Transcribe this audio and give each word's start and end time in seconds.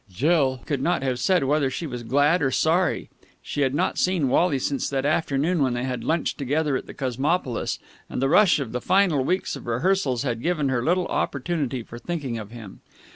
Jill 0.09 0.61
could 0.65 0.81
not 0.81 1.03
have 1.03 1.19
said 1.19 1.43
whether 1.43 1.69
she 1.69 1.85
was 1.85 2.01
glad 2.01 2.41
or 2.41 2.49
sorry. 2.49 3.11
She 3.43 3.61
had 3.61 3.75
not 3.75 3.99
seen 3.99 4.29
Wally 4.29 4.57
since 4.57 4.89
that 4.89 5.05
afternoon 5.05 5.61
when 5.61 5.75
they 5.75 5.83
had 5.83 6.03
lunched 6.03 6.39
together 6.39 6.75
at 6.75 6.87
the 6.87 6.93
Cosmopolis, 6.95 7.77
and 8.09 8.19
the 8.19 8.27
rush 8.27 8.57
of 8.57 8.71
the 8.71 8.81
final 8.81 9.23
weeks 9.23 9.55
of 9.55 9.67
rehearsals 9.67 10.23
had 10.23 10.41
given 10.41 10.69
her 10.69 10.83
little 10.83 11.05
opportunity 11.05 11.83
for 11.83 11.99
thinking 11.99 12.39
of 12.39 12.49
him. 12.49 12.81